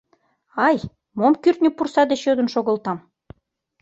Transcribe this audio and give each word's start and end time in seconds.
—Ай, 0.67 0.77
мом 1.19 1.33
кӱртньӧ 1.41 1.69
пурса 1.77 2.03
деч 2.09 2.21
йодын 2.27 2.47
шогылтам. 2.53 2.97